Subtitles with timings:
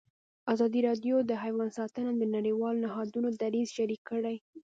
[0.53, 4.35] ازادي راډیو د حیوان ساتنه د نړیوالو نهادونو دریځ شریک کړی.